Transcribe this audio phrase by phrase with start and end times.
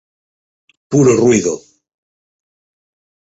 [0.91, 1.53] Puro ruído!